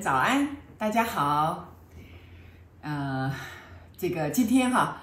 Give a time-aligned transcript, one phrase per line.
[0.00, 1.74] 早安，大家好。
[2.80, 3.30] 呃，
[3.98, 4.96] 这个今天哈，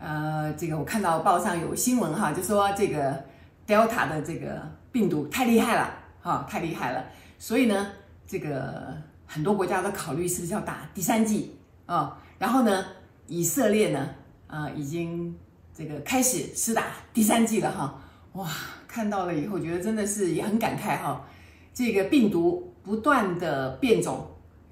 [0.00, 3.24] 呃，这个我看到报上有新闻哈，就说这个
[3.64, 4.60] Delta 的这个
[4.90, 7.04] 病毒太厉害了，哈，太厉害了。
[7.38, 7.92] 所以呢，
[8.26, 8.92] 这个
[9.24, 11.56] 很多国家都考虑是不是要打第三剂
[11.86, 12.18] 啊？
[12.36, 12.84] 然后呢，
[13.28, 14.08] 以色列呢，
[14.48, 15.32] 呃，已经
[15.72, 18.02] 这个开始施打第三剂了哈。
[18.32, 18.48] 哇，
[18.88, 21.24] 看到了以后觉得真的是也很感慨哈，
[21.72, 22.66] 这个病毒。
[22.82, 24.26] 不断的变种，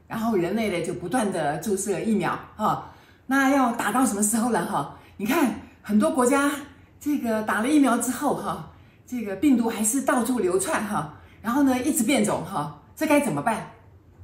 [0.09, 2.91] 然后人类呢就不断的注射疫苗哈，
[3.27, 4.97] 那要打到什么时候了哈？
[5.19, 6.51] 你看很多国家
[6.99, 8.71] 这个打了疫苗之后哈，
[9.07, 13.71] 这个病毒还是到处流窜哈，然后呢一直变种哈，这该怎么办？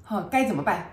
[0.03, 0.91] 哈，该怎么办？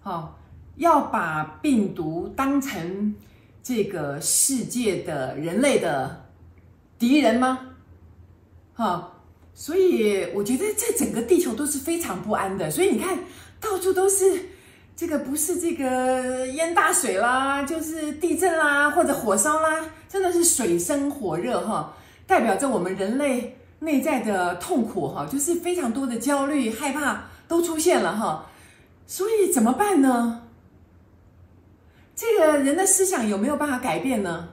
[0.00, 0.32] 哈，
[0.76, 3.14] 要把病毒当成
[3.62, 6.24] 这个世界的人类的
[6.98, 7.58] 敌人吗？
[8.74, 9.10] 哈？
[9.60, 12.70] 所以我觉得这整个地球都是非常不安的。
[12.70, 13.18] 所以你看
[13.60, 14.40] 到处都是
[14.94, 21.92] 这个，不是这个淹大水啦，就是地震啦，或者火烧啦，真的是水深火热哈，
[22.24, 28.48] 代表着我们人类内在的痛苦哈，就是非常多的焦虑、害怕都出现了哈。
[29.08, 30.42] 所以怎么办呢？
[32.14, 34.50] 这个人的思想有没有办法改变呢？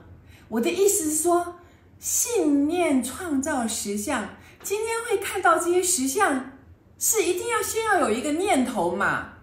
[0.48, 1.58] 我的意思是说，
[2.00, 4.28] 信念创造实相。
[4.66, 6.50] 今天会看到这些实像，
[6.98, 9.34] 是一定要先要有一个念头嘛？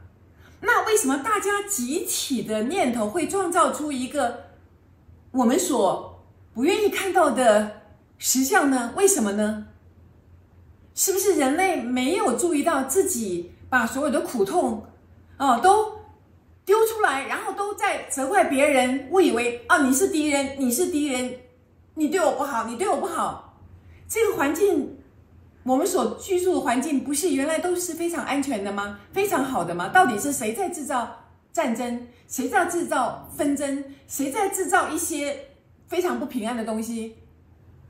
[0.60, 4.48] 那为什么大家集体的念头会创造出一个
[5.32, 6.22] 我们所
[6.54, 7.84] 不愿意看到的
[8.18, 8.92] 实相呢？
[8.98, 9.68] 为什么呢？
[10.94, 14.86] 是不是人类没有注意到自己把所有的苦痛
[15.38, 16.00] 哦都
[16.66, 21.34] 丢出来，然后都在责怪别人，误以为啊，你是敌人，你是敌人，
[21.94, 23.58] 你对我不好，你对我不好，
[24.10, 25.00] 这个环境。
[25.64, 29.00] 我们所居住的环境不是原来都是非常安全的吗？
[29.14, 29.88] 非常好的吗？
[29.88, 32.06] 到底是谁在制造战争？
[32.28, 33.86] 谁在制造纷争？
[34.08, 35.48] 谁在制造一些
[35.88, 37.16] 非常不平安的东西？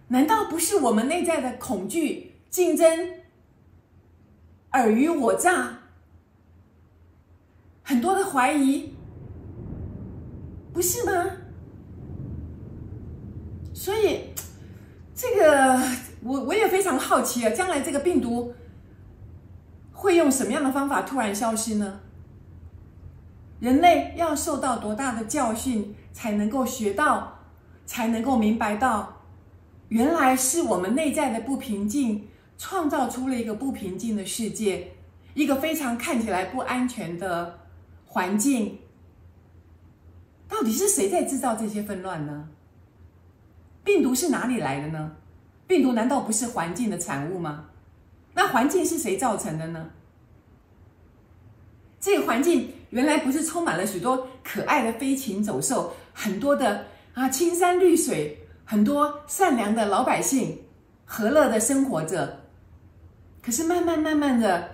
[0.09, 3.09] 难道不是我们内在的恐惧、竞争、
[4.69, 5.79] 尔虞我诈、
[7.81, 8.94] 很多的怀疑，
[10.72, 11.25] 不是吗？
[13.73, 14.25] 所以
[15.16, 16.12] 这个。
[16.23, 18.53] 我我也非常好奇啊，将来这个病毒
[19.91, 22.00] 会用什么样的方法突然消失呢？
[23.59, 27.39] 人类要受到多大的教训才能够学到，
[27.85, 29.22] 才能够明白到，
[29.89, 34.91] 原来是我们内在的不平静创造出了一个不平静的世界，
[35.33, 37.59] 一个非常看起来不安全的
[38.06, 38.79] 环境。
[40.47, 42.50] 到底是谁在制造这些纷乱呢？
[43.83, 45.12] 病毒是哪里来的呢？
[45.68, 47.66] 病毒难道不是环境的产物吗？
[48.34, 49.90] 那环境是谁造成的呢？
[52.00, 60.59] 这个环境原来不是充满了许多可爱的飞禽走兽，很多的啊青山绿水，很多善良的老百姓，
[61.06, 62.41] 和乐的生活着。
[63.41, 64.69] 可是慢慢慢慢的，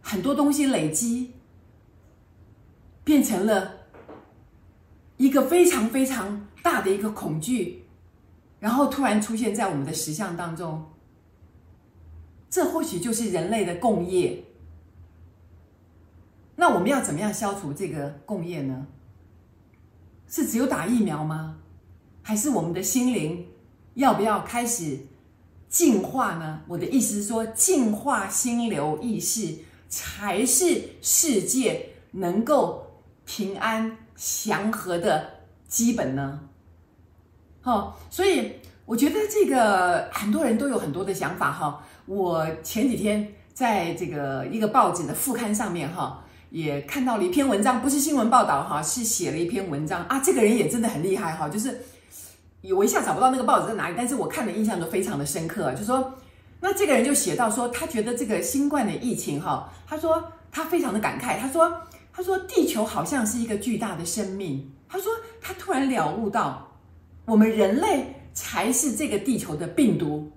[0.00, 1.32] 很多东西累积，
[3.04, 3.74] 变成了
[5.16, 7.84] 一个非常非常大的一个恐惧。
[8.60, 10.84] 然后突然出现在我们的实相当中，
[12.50, 14.44] 这或许就是人类的共业。
[16.56, 18.86] 那我们要怎么样消除这个共业呢？
[20.26, 21.58] 是只有打疫苗吗？
[22.22, 23.46] 还是我们的心灵
[23.94, 24.98] 要不要开始
[25.68, 26.62] 净化呢？
[26.66, 29.56] 我的意思是说，净化心流意识
[29.88, 32.84] 才是世界能够
[33.24, 35.30] 平安祥和的
[35.68, 36.40] 基本呢？
[37.68, 38.52] 哦，所以
[38.86, 41.84] 我觉得这个很多人都有很多的想法哈。
[42.06, 50.18] 我前几天在这个一个报纸的副刊上面哈，也看到了一篇文章，不是新闻报道哈，是写了一篇文章啊。
[50.18, 51.78] 这个人也真的很厉害哈，就是
[52.74, 55.70] 我一下找不到那个报纸在哪里，但是我看的印象都非常的深刻。
[55.74, 56.14] 就说
[56.60, 61.70] 那这个人就写到说，他觉得这个新冠的疫情哈，他说他非常的感慨，他说
[62.14, 65.12] 他说地球好像是一个巨大的生命，他说
[65.42, 66.64] 他突然了悟到。
[67.28, 70.32] 我们人类才是这个地球的病毒，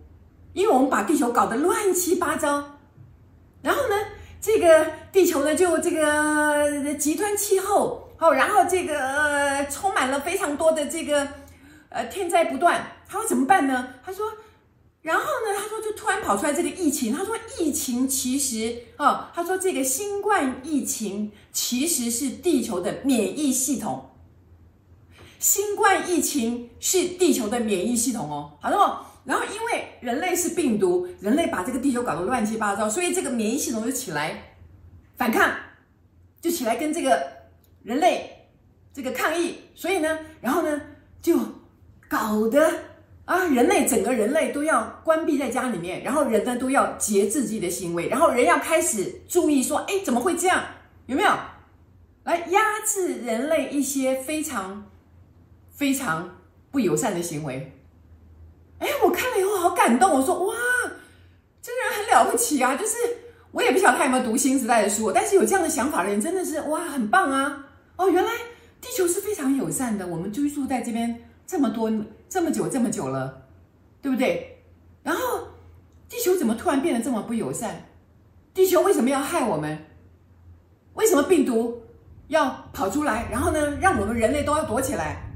[0.51, 2.79] 因为我们把地球搞得乱七八糟，
[3.61, 3.95] 然后呢，
[4.41, 11.25] 这个地球呢就这个极端气候，哦，然后这个呃充满了非常多的这个
[11.87, 13.87] 呃天灾不断，他说怎么办呢？
[14.03, 14.25] 他说，
[15.01, 24.07] 然后呢，他说就突然跑出来这个疫情，他说疫情其实啊，他说这个新冠疫情其实是地球的免疫系统。
[25.41, 34.53] 新冠疫情是地球的免疫系统哦，好了，然后因为人类是病毒，人类把这个地球搞得乱七八糟，所以这个免疫系统就起来
[35.17, 35.51] 反抗，
[36.39, 37.27] 就起来跟这个
[37.81, 38.49] 人类
[38.93, 40.79] 这个抗议，所以呢，然后呢，
[41.23, 41.35] 就
[42.07, 42.71] 搞得
[43.25, 50.63] 啊，人类整个人类都要关闭在家里面，然后人呢都要节制自己的行为，然后人要开始注意说，哎，怎么会这样？
[51.07, 51.31] 有没有？
[52.25, 54.90] 来压制人类一些非常
[55.81, 56.29] 非常
[56.69, 57.73] 不友善的行为？
[58.77, 60.53] 哎，我看了以后好感动，我说哇，
[61.59, 62.75] 这个人很了不起啊！
[62.75, 62.97] 就是
[63.51, 67.65] 我也不晓得他有没有读新时代的书，但是有这样的想法的人真的是哇，很棒啊！
[67.95, 68.31] 哦，原来
[68.79, 71.91] 地球是非常友善的，我们居住在这边这么多
[72.29, 73.47] 这么久这么久了，
[74.03, 74.63] 对不对？
[75.01, 75.47] 然后
[76.07, 77.87] 地球怎么突然变得这么不友善？
[78.53, 79.79] 地球为什么要害我们？
[80.93, 81.81] 为什么病毒
[82.27, 83.27] 要跑出来？
[83.31, 85.30] 然后呢，让我们人类都要躲起来？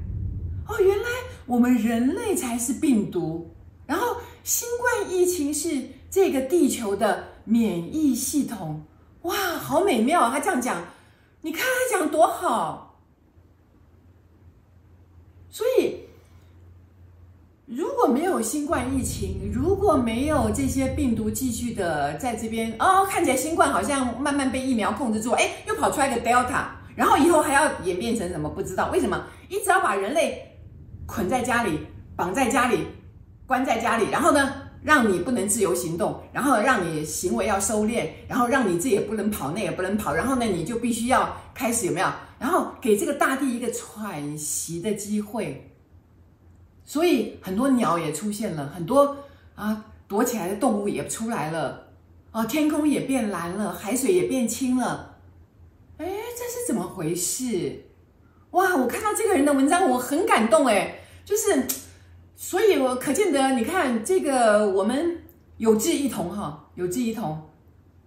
[0.68, 1.04] 哦，原来。
[1.46, 3.54] 我们人类才是病毒，
[3.86, 5.80] 然后新冠疫情是
[6.10, 8.82] 这个地球的免疫系统，
[9.22, 10.28] 哇，好美妙！
[10.28, 10.82] 他这样讲，
[11.42, 12.98] 你看他讲多好。
[15.48, 16.00] 所以，
[17.66, 26.64] 如果没有新冠疫情，如果没有这些病毒继续的在这边，哦，看起来新冠好像慢慢被疫苗控制住，哎，又跑出来个 Delta，
[26.96, 28.48] 然后以后还要演变成什么？
[28.48, 30.45] 不知道为什么，一直要把人类。
[31.06, 31.80] 捆在家里，
[32.16, 32.86] 绑在家里，
[33.46, 42.08] 关在家里，然后呢，让你不能自由行动，然后让你行为要收敛，然后让你这也不能跑，那也不能跑，然后呢，你就必须要开始有没有？
[42.38, 45.72] 然后给这个大地一个喘息的机会。
[46.84, 49.16] 所以很多鸟也出现了，很多
[49.54, 51.88] 啊躲起来的动物也出来了，
[52.30, 55.16] 啊，天空也变蓝了，海水也变清了。
[55.98, 57.84] 哎，这是怎么回事？
[58.56, 58.74] 哇！
[58.74, 61.66] 我看到这个人的文章，我很感动哎，就是，
[62.34, 65.22] 所以我可见得，你看这个我们
[65.58, 67.50] 有志一同哈，有志一同，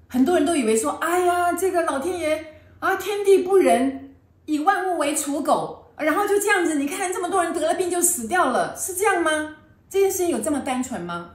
[0.07, 4.15] 很多人都以为说，哎呀，这个老天爷啊，天地不仁，
[4.45, 9.55] 以万物为刍狗，然后就这样子，你看这么多人得了病就死掉了，是这样吗？
[9.87, 11.33] 这件事情有这么单纯吗？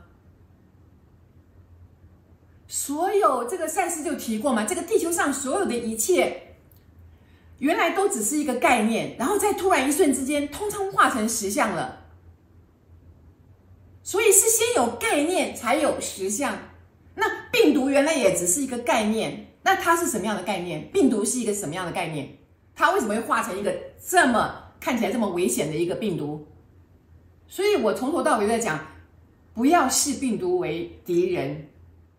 [2.66, 6.53] 所有这个赛事就提过嘛，这个地球上所有的一切。
[7.64, 11.98] 原来都只是一个概念，然后在突然一瞬之间，通通化成实相了。
[14.02, 16.58] 所以是先有概念，才有实相。
[17.14, 20.86] 那病毒原来也只是一个概念，那它是什么样的概念？
[20.92, 22.28] 病毒是一个什么样的概念？
[22.74, 23.74] 它为什么会化成一个
[24.06, 26.46] 这么看起来这么危险的一个病毒？
[27.48, 28.78] 所以我从头到尾在讲，
[29.54, 31.66] 不要视病毒为敌人，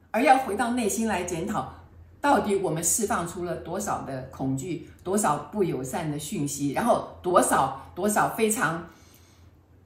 [0.10, 1.85] 而要回到内心来检讨。
[2.26, 8.90] 到底我们释放出了多少的恐惧，多少不友善的讯息，然后多少多少非常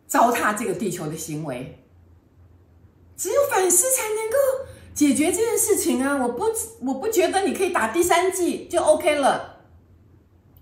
[0.07, 1.83] 糟蹋这个地球的行为？
[3.17, 6.15] 只有反思才能够解决这件事情啊！
[6.15, 6.45] 我不
[6.79, 9.57] 我不觉得你可以打第三剂就 OK 了，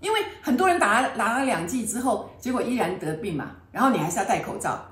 [0.00, 4.84] 因为很多人打了打了两剂之后，结果依然得病嘛，然后你还是要戴口罩，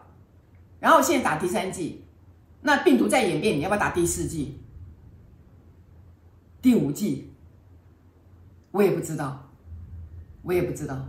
[0.78, 2.04] 然后现在打第三剂，
[2.60, 4.60] 那病毒在演变，你要不要打第四剂？
[6.66, 7.30] 第五季，
[8.72, 9.52] 我也不知道，
[10.42, 11.00] 我也不知道。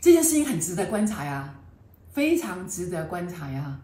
[0.00, 1.60] 这件事情很值得观察呀，
[2.10, 3.80] 非常值得观察呀。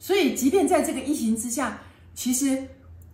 [0.00, 1.78] 所以，即便在这个疫情之下，
[2.12, 2.66] 其实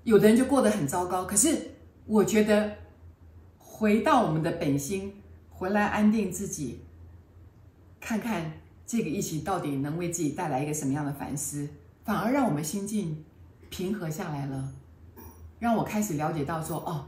[0.04, 1.26] 有的人就过得很糟糕。
[1.26, 1.72] 可是，
[2.06, 2.74] 我觉得
[3.58, 5.12] 回到我们的本心，
[5.50, 6.80] 回来安定自己，
[8.00, 8.50] 看看
[8.86, 11.68] 这个疫情到底能为自己带来一个什么样的反思，
[12.02, 13.26] 反而让我们心境
[13.68, 14.72] 平和下来了。
[15.58, 17.06] 让我开始了解到说，哦，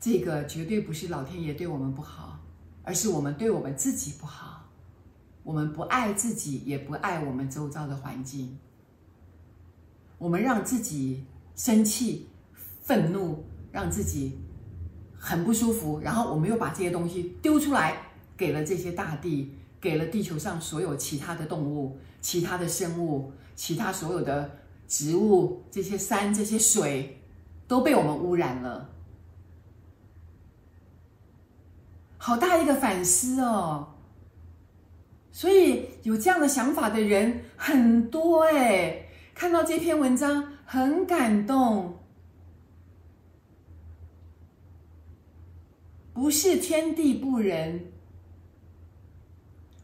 [0.00, 2.40] 这个绝对不是老天爷对我们不好，
[2.82, 4.68] 而是我们对我们自己不好。
[5.44, 8.58] 我们不爱自己，也不爱我们周遭的环境。
[10.18, 11.24] 我们让自己
[11.56, 12.28] 生气、
[12.82, 14.38] 愤怒，让自己
[15.18, 24.58] 很不舒服，然后我们又把这些东西丢出来，给了这些大地，给了地球上所有其他的动物、其他的生物、其他所有的。
[24.92, 27.18] 植物、这些山、这些水
[27.66, 28.90] 都被我们污染了，
[32.18, 33.88] 好大一个反思哦。
[35.30, 41.96] 所以有这样的想法的人很多哎，看到这篇文章很感动。
[46.12, 47.82] 不是天地不仁，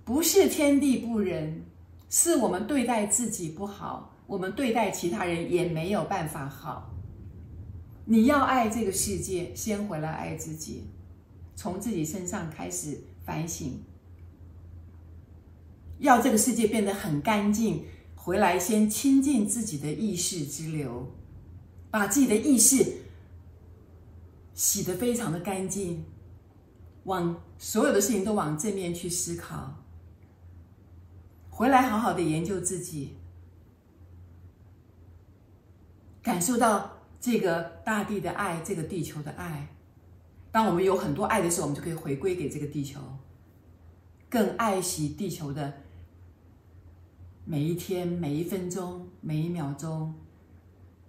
[0.05, 1.65] 不是天地不仁，
[2.11, 4.18] 是我们对待自己不好。
[4.29, 6.95] 我们对待其他人也没有办法好。
[8.05, 10.85] 你要爱这个世界，先回来爱自己，
[11.57, 13.83] 从自己身上开始反省。
[15.99, 21.11] 要这个世界变得很干净，回来先亲近自己的意识之流，
[21.91, 22.85] 把自己的意识
[24.55, 26.05] 洗得非常的干净，
[27.05, 29.75] 往所有的事情都往正面去思考，
[31.51, 33.18] 回来好好的研究自己，
[36.29, 39.67] 感受到这个大地的爱，这个地球的爱。
[40.53, 43.01] 当我们有很多爱的时候，我们就可以回归给这个地球，
[44.29, 45.73] 更爱惜地球的
[47.47, 50.15] 每一天、每一分钟、每一秒钟，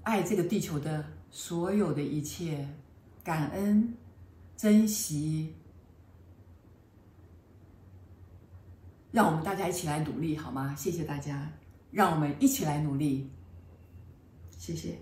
[0.03, 2.65] 爱这个地球的所有的一切，
[3.21, 3.93] 感恩、
[4.55, 5.53] 珍惜，
[9.11, 10.73] 让我们大家一起来努力，好吗？
[10.77, 11.51] 谢谢大家，
[11.91, 13.29] 让我们一起来努力，
[14.57, 14.97] 谢谢。